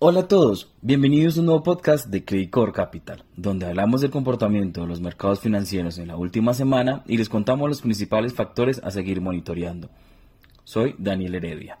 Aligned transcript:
Hola 0.00 0.20
a 0.20 0.28
todos, 0.28 0.72
bienvenidos 0.80 1.36
a 1.36 1.40
un 1.40 1.46
nuevo 1.46 1.64
podcast 1.64 2.06
de 2.06 2.24
Credit 2.24 2.50
Core 2.50 2.70
Capital, 2.70 3.24
donde 3.36 3.66
hablamos 3.66 4.00
del 4.00 4.12
comportamiento 4.12 4.82
de 4.82 4.86
los 4.86 5.00
mercados 5.00 5.40
financieros 5.40 5.98
en 5.98 6.06
la 6.06 6.16
última 6.16 6.54
semana 6.54 7.02
y 7.08 7.16
les 7.16 7.28
contamos 7.28 7.68
los 7.68 7.82
principales 7.82 8.32
factores 8.32 8.80
a 8.84 8.92
seguir 8.92 9.20
monitoreando. 9.20 9.90
Soy 10.62 10.94
Daniel 10.98 11.34
Heredia. 11.34 11.80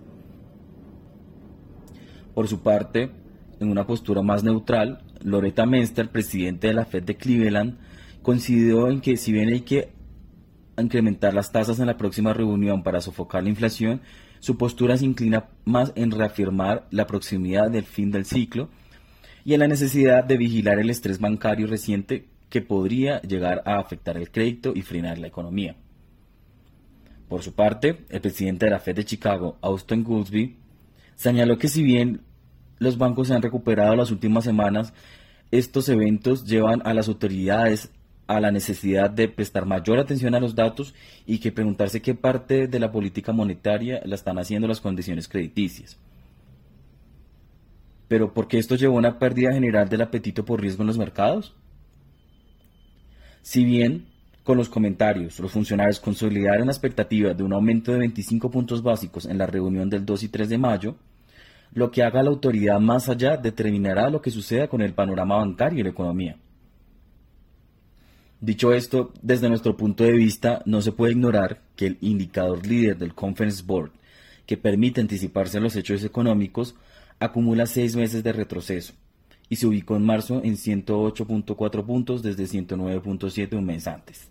Por 2.34 2.48
su 2.48 2.60
parte, 2.60 3.10
en 3.62 3.70
una 3.70 3.86
postura 3.86 4.22
más 4.22 4.44
neutral, 4.44 5.02
Loretta 5.22 5.66
Menster, 5.66 6.10
presidente 6.10 6.68
de 6.68 6.74
la 6.74 6.84
Fed 6.84 7.04
de 7.04 7.16
Cleveland, 7.16 7.78
coincidió 8.22 8.88
en 8.88 9.00
que 9.00 9.16
si 9.16 9.32
bien 9.32 9.48
hay 9.48 9.60
que 9.60 9.92
incrementar 10.78 11.34
las 11.34 11.52
tasas 11.52 11.78
en 11.80 11.86
la 11.86 11.96
próxima 11.96 12.32
reunión 12.32 12.82
para 12.82 13.00
sofocar 13.00 13.42
la 13.42 13.50
inflación, 13.50 14.00
su 14.40 14.56
postura 14.56 14.96
se 14.96 15.04
inclina 15.04 15.48
más 15.64 15.92
en 15.94 16.10
reafirmar 16.10 16.86
la 16.90 17.06
proximidad 17.06 17.70
del 17.70 17.84
fin 17.84 18.10
del 18.10 18.24
ciclo 18.24 18.68
y 19.44 19.54
en 19.54 19.60
la 19.60 19.68
necesidad 19.68 20.24
de 20.24 20.36
vigilar 20.36 20.78
el 20.78 20.90
estrés 20.90 21.18
bancario 21.18 21.66
reciente 21.66 22.26
que 22.48 22.60
podría 22.60 23.20
llegar 23.22 23.62
a 23.64 23.78
afectar 23.78 24.16
el 24.16 24.30
crédito 24.30 24.72
y 24.74 24.82
frenar 24.82 25.18
la 25.18 25.28
economía. 25.28 25.76
Por 27.28 27.42
su 27.42 27.54
parte, 27.54 28.04
el 28.10 28.20
presidente 28.20 28.66
de 28.66 28.72
la 28.72 28.78
Fed 28.78 28.96
de 28.96 29.04
Chicago, 29.04 29.56
Austin 29.62 30.04
Goolsbee, 30.04 30.56
señaló 31.14 31.56
que 31.56 31.68
si 31.68 31.82
bien 31.82 32.20
los 32.82 32.98
bancos 32.98 33.28
se 33.28 33.34
han 33.34 33.42
recuperado 33.42 33.94
las 33.96 34.10
últimas 34.10 34.44
semanas, 34.44 34.92
estos 35.50 35.88
eventos 35.88 36.44
llevan 36.44 36.82
a 36.84 36.92
las 36.94 37.08
autoridades 37.08 37.90
a 38.26 38.40
la 38.40 38.50
necesidad 38.50 39.10
de 39.10 39.28
prestar 39.28 39.66
mayor 39.66 39.98
atención 39.98 40.34
a 40.34 40.40
los 40.40 40.54
datos 40.54 40.94
y 41.26 41.38
que 41.38 41.52
preguntarse 41.52 42.02
qué 42.02 42.14
parte 42.14 42.66
de 42.66 42.80
la 42.80 42.90
política 42.90 43.32
monetaria 43.32 44.00
la 44.04 44.14
están 44.14 44.38
haciendo 44.38 44.68
las 44.68 44.80
condiciones 44.80 45.28
crediticias. 45.28 45.98
Pero 48.08 48.32
¿por 48.32 48.48
qué 48.48 48.58
esto 48.58 48.74
llevó 48.74 48.96
a 48.96 48.98
una 48.98 49.18
pérdida 49.18 49.52
general 49.52 49.88
del 49.88 50.02
apetito 50.02 50.44
por 50.44 50.60
riesgo 50.60 50.82
en 50.82 50.88
los 50.88 50.98
mercados? 50.98 51.54
Si 53.42 53.64
bien 53.64 54.06
con 54.42 54.56
los 54.56 54.68
comentarios, 54.68 55.38
los 55.38 55.52
funcionarios 55.52 56.00
consolidaron 56.00 56.66
la 56.66 56.72
expectativa 56.72 57.32
de 57.32 57.42
un 57.42 57.52
aumento 57.52 57.92
de 57.92 57.98
25 57.98 58.50
puntos 58.50 58.82
básicos 58.82 59.26
en 59.26 59.38
la 59.38 59.46
reunión 59.46 59.88
del 59.88 60.04
2 60.04 60.24
y 60.24 60.28
3 60.28 60.48
de 60.48 60.58
mayo, 60.58 60.96
lo 61.74 61.90
que 61.90 62.02
haga 62.02 62.22
la 62.22 62.30
autoridad 62.30 62.80
más 62.80 63.08
allá 63.08 63.36
determinará 63.36 64.10
lo 64.10 64.20
que 64.20 64.30
suceda 64.30 64.68
con 64.68 64.82
el 64.82 64.92
panorama 64.92 65.36
bancario 65.36 65.80
y 65.80 65.82
la 65.84 65.90
economía. 65.90 66.36
Dicho 68.40 68.72
esto, 68.72 69.12
desde 69.22 69.48
nuestro 69.48 69.76
punto 69.76 70.04
de 70.04 70.12
vista, 70.12 70.62
no 70.66 70.82
se 70.82 70.92
puede 70.92 71.12
ignorar 71.12 71.62
que 71.76 71.86
el 71.86 71.98
indicador 72.00 72.66
líder 72.66 72.98
del 72.98 73.14
Conference 73.14 73.62
Board, 73.64 73.92
que 74.46 74.56
permite 74.56 75.00
anticiparse 75.00 75.58
a 75.58 75.60
los 75.60 75.76
hechos 75.76 76.04
económicos, 76.04 76.74
acumula 77.20 77.66
seis 77.66 77.94
meses 77.94 78.24
de 78.24 78.32
retroceso 78.32 78.94
y 79.48 79.56
se 79.56 79.66
ubicó 79.66 79.96
en 79.96 80.04
marzo 80.04 80.40
en 80.42 80.56
108.4 80.56 81.84
puntos 81.84 82.22
desde 82.22 82.44
109.7 82.44 83.56
un 83.56 83.64
mes 83.64 83.86
antes. 83.86 84.28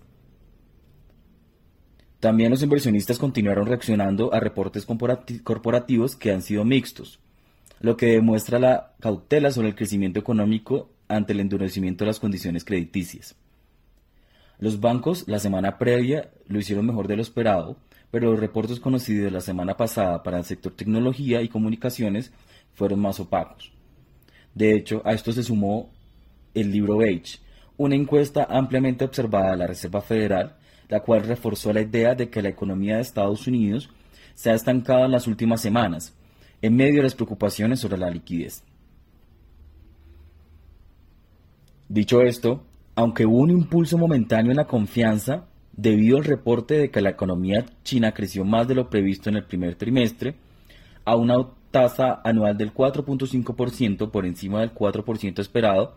También 2.20 2.52
los 2.52 2.62
inversionistas 2.62 3.18
continuaron 3.18 3.66
reaccionando 3.66 4.34
a 4.34 4.40
reportes 4.40 4.86
corporativos 4.86 6.16
que 6.16 6.32
han 6.32 6.42
sido 6.42 6.66
mixtos, 6.66 7.20
lo 7.82 7.98
que 7.98 8.08
demuestra 8.08 8.60
la 8.60 8.94
cautela 9.00 9.52
sobre 9.52 9.70
el 9.70 9.76
crecimiento 9.76 10.20
económico 10.20 10.90
ante 11.08 11.34
el 11.34 11.40
endurecimiento 11.40 12.04
de 12.04 12.10
las 12.10 12.20
condiciones 12.20 12.64
crediticias. 12.64 13.36
Los 14.60 14.80
bancos 14.80 15.28
la 15.28 15.40
semana 15.40 15.78
previa 15.80 16.30
lo 16.48 16.60
hicieron 16.60 16.86
mejor 16.86 17.08
de 17.08 17.16
lo 17.16 17.24
esperado, 17.24 17.78
pero 18.12 18.32
los 18.32 18.40
reportes 18.40 18.80
conocidos 18.80 19.32
la 19.32 19.42
semana 19.42 19.76
pasada 19.76 20.22
para 20.22 20.38
el 20.38 20.46
sector 20.46 20.74
tecnología 20.74 21.42
y 21.42 21.50
comunicaciones 21.50 22.32
fueron 22.74 23.00
más 23.00 23.20
opacos. 23.20 23.72
De 24.54 24.76
hecho, 24.76 25.02
a 25.04 25.14
esto 25.14 25.32
se 25.32 25.44
sumó 25.44 25.90
el 26.54 26.72
libro 26.72 26.98
Beige, 26.98 27.40
una 27.78 27.96
encuesta 27.96 28.46
ampliamente 28.50 29.06
observada 29.06 29.52
de 29.52 29.58
la 29.58 29.68
Reserva 29.68 30.02
Federal, 30.02 30.58
la 30.90 31.00
cual 31.00 31.24
reforzó 31.24 31.74
la 31.74 31.82
idea 31.82 32.14
de 32.14 32.30
que 32.30 32.42
la 32.42 32.50
economía 32.50 32.98
de 32.98 33.02
Estados 33.02 33.48
Unidos 33.48 33.90
se 34.36 34.52
ha 34.52 34.54
estancado 34.54 35.06
en 35.06 35.12
las 35.12 35.26
últimas 35.26 35.62
semanas, 35.62 36.14
en 36.62 36.76
medio 36.76 36.98
de 36.98 37.04
las 37.04 37.16
preocupaciones 37.16 37.80
sobre 37.80 37.98
la 37.98 38.10
liquidez. 38.10 38.64
Dicho 41.90 42.22
esto, 42.22 42.64
aunque 42.96 43.26
hubo 43.26 43.40
un 43.40 43.52
impulso 43.52 43.98
momentáneo 43.98 44.52
en 44.52 44.58
la 44.58 44.68
confianza 44.68 45.48
debido 45.74 46.18
al 46.18 46.24
reporte 46.24 46.76
de 46.76 46.92
que 46.92 47.02
la 47.02 47.10
economía 47.10 47.66
china 47.84 48.14
creció 48.14 48.46
más 48.46 48.68
de 48.68 48.76
lo 48.76 48.90
previsto 48.90 49.30
en 49.30 49.38
el 49.38 49.46
primer 49.46 49.76
trimestre, 49.76 50.36
a 51.06 51.16
una 51.16 51.36
tasa 51.72 52.22
anual 52.24 52.58
del 52.58 52.74
4.5% 52.74 54.12
por 54.12 54.26
encima 54.26 54.60
del 54.60 54.74
4% 54.74 55.40
esperado, 55.40 55.96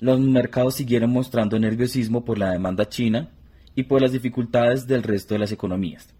los 0.00 0.20
mercados 0.20 0.74
siguieron 0.74 1.10
mostrando 1.10 1.58
nerviosismo 1.58 2.24
por 2.24 2.38
la 2.38 2.50
demanda 2.50 2.88
china 2.88 3.30
y 3.74 3.84
por 3.84 4.02
las 4.02 4.12
dificultades 4.12 4.86
del 4.86 5.02
resto 5.02 5.34
de 5.34 5.40
las 5.40 5.52
economías. 5.52 6.14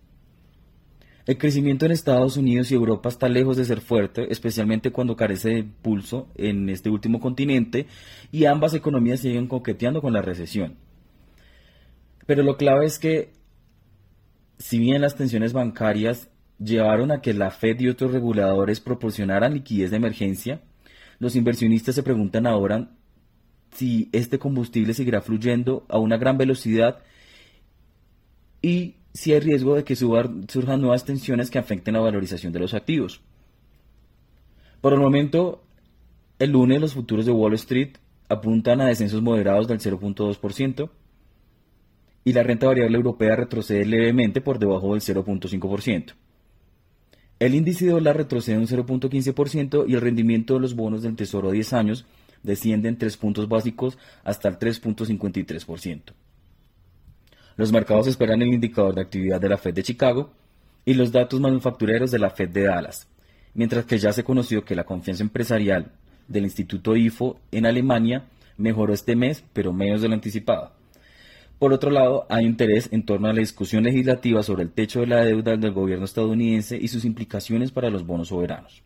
El 1.26 1.38
crecimiento 1.38 1.84
en 1.84 1.90
Estados 1.90 2.36
Unidos 2.36 2.70
y 2.70 2.74
Europa 2.74 3.08
está 3.08 3.28
lejos 3.28 3.56
de 3.56 3.64
ser 3.64 3.80
fuerte, 3.80 4.28
especialmente 4.30 4.92
cuando 4.92 5.16
carece 5.16 5.48
de 5.48 5.58
impulso 5.58 6.28
en 6.36 6.68
este 6.68 6.88
último 6.88 7.18
continente 7.18 7.88
y 8.30 8.44
ambas 8.44 8.74
economías 8.74 9.20
siguen 9.20 9.48
coqueteando 9.48 10.00
con 10.00 10.12
la 10.12 10.22
recesión. 10.22 10.76
Pero 12.26 12.44
lo 12.44 12.56
clave 12.56 12.86
es 12.86 13.00
que, 13.00 13.32
si 14.58 14.78
bien 14.78 15.02
las 15.02 15.16
tensiones 15.16 15.52
bancarias 15.52 16.30
llevaron 16.60 17.10
a 17.10 17.20
que 17.20 17.34
la 17.34 17.50
Fed 17.50 17.80
y 17.80 17.88
otros 17.88 18.12
reguladores 18.12 18.78
proporcionaran 18.78 19.54
liquidez 19.54 19.90
de 19.90 19.96
emergencia, 19.96 20.60
los 21.18 21.34
inversionistas 21.34 21.96
se 21.96 22.04
preguntan 22.04 22.46
ahora 22.46 22.90
si 23.72 24.08
este 24.12 24.38
combustible 24.38 24.94
seguirá 24.94 25.22
fluyendo 25.22 25.86
a 25.88 25.98
una 25.98 26.18
gran 26.18 26.38
velocidad 26.38 27.00
y 28.62 28.94
si 29.16 29.32
hay 29.32 29.40
riesgo 29.40 29.74
de 29.74 29.84
que 29.84 29.96
surjan 29.96 30.80
nuevas 30.80 31.06
tensiones 31.06 31.50
que 31.50 31.58
afecten 31.58 31.94
la 31.94 32.00
valorización 32.00 32.52
de 32.52 32.58
los 32.58 32.74
activos. 32.74 33.22
Por 34.82 34.92
el 34.92 35.00
momento, 35.00 35.64
el 36.38 36.52
lunes 36.52 36.82
los 36.82 36.92
futuros 36.92 37.24
de 37.24 37.32
Wall 37.32 37.54
Street 37.54 37.96
apuntan 38.28 38.82
a 38.82 38.86
descensos 38.86 39.22
moderados 39.22 39.68
del 39.68 39.80
0.2% 39.80 40.90
y 42.24 42.32
la 42.34 42.42
renta 42.42 42.66
variable 42.66 42.98
europea 42.98 43.36
retrocede 43.36 43.86
levemente 43.86 44.42
por 44.42 44.58
debajo 44.58 44.92
del 44.92 45.00
0.5%. 45.00 46.12
El 47.38 47.54
índice 47.54 47.86
de 47.86 47.92
dólar 47.92 48.18
retrocede 48.18 48.58
un 48.58 48.66
0.15% 48.66 49.86
y 49.88 49.94
el 49.94 50.02
rendimiento 50.02 50.54
de 50.54 50.60
los 50.60 50.76
bonos 50.76 51.02
del 51.02 51.16
Tesoro 51.16 51.48
a 51.48 51.52
10 51.52 51.72
años 51.72 52.04
desciende 52.42 52.90
en 52.90 52.98
3 52.98 53.16
puntos 53.16 53.48
básicos 53.48 53.96
hasta 54.24 54.48
el 54.50 54.58
3.53%. 54.58 56.12
Los 57.56 57.72
mercados 57.72 58.06
esperan 58.06 58.42
el 58.42 58.52
indicador 58.52 58.94
de 58.94 59.00
actividad 59.00 59.40
de 59.40 59.48
la 59.48 59.56
Fed 59.56 59.74
de 59.74 59.82
Chicago 59.82 60.30
y 60.84 60.94
los 60.94 61.10
datos 61.10 61.40
manufactureros 61.40 62.10
de 62.10 62.18
la 62.18 62.30
Fed 62.30 62.50
de 62.50 62.64
Dallas, 62.64 63.08
mientras 63.54 63.86
que 63.86 63.98
ya 63.98 64.12
se 64.12 64.24
conoció 64.24 64.64
que 64.64 64.76
la 64.76 64.84
confianza 64.84 65.22
empresarial 65.22 65.92
del 66.28 66.44
Instituto 66.44 66.96
IFO 66.96 67.38
en 67.52 67.66
Alemania 67.66 68.24
mejoró 68.58 68.92
este 68.92 69.16
mes, 69.16 69.42
pero 69.52 69.72
menos 69.72 70.02
de 70.02 70.08
lo 70.08 70.14
anticipado. 70.14 70.72
Por 71.58 71.72
otro 71.72 71.90
lado, 71.90 72.26
hay 72.28 72.44
interés 72.44 72.90
en 72.92 73.04
torno 73.04 73.28
a 73.28 73.32
la 73.32 73.40
discusión 73.40 73.84
legislativa 73.84 74.42
sobre 74.42 74.62
el 74.62 74.70
techo 74.70 75.00
de 75.00 75.06
la 75.06 75.24
deuda 75.24 75.56
del 75.56 75.72
gobierno 75.72 76.04
estadounidense 76.04 76.76
y 76.76 76.88
sus 76.88 77.06
implicaciones 77.06 77.72
para 77.72 77.88
los 77.88 78.04
bonos 78.04 78.28
soberanos. 78.28 78.82